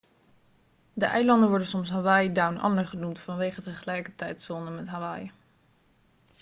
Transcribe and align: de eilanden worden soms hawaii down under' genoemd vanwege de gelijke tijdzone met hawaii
de 0.93 1.05
eilanden 1.05 1.49
worden 1.49 1.67
soms 1.67 1.89
hawaii 1.89 2.31
down 2.33 2.57
under' 2.65 2.85
genoemd 2.85 3.19
vanwege 3.19 3.61
de 3.61 3.73
gelijke 3.73 4.15
tijdzone 4.15 4.69
met 4.71 4.87
hawaii 4.87 5.31